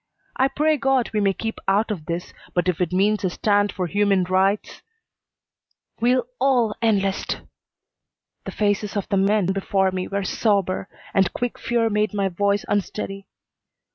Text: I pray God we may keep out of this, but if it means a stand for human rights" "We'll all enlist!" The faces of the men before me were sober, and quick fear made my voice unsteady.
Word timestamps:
I 0.35 0.47
pray 0.47 0.77
God 0.77 1.11
we 1.13 1.19
may 1.19 1.31
keep 1.33 1.59
out 1.67 1.91
of 1.91 2.07
this, 2.07 2.33
but 2.55 2.67
if 2.67 2.81
it 2.81 2.91
means 2.91 3.23
a 3.23 3.29
stand 3.29 3.71
for 3.71 3.85
human 3.85 4.23
rights" 4.23 4.81
"We'll 6.01 6.25
all 6.39 6.73
enlist!" 6.81 7.41
The 8.45 8.51
faces 8.51 8.97
of 8.97 9.07
the 9.09 9.17
men 9.17 9.53
before 9.53 9.91
me 9.91 10.07
were 10.07 10.23
sober, 10.23 10.89
and 11.13 11.31
quick 11.33 11.59
fear 11.59 11.87
made 11.91 12.15
my 12.15 12.29
voice 12.29 12.65
unsteady. 12.67 13.27